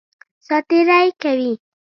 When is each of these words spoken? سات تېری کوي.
سات 0.45 0.63
تېری 0.69 1.09
کوي. 1.21 1.51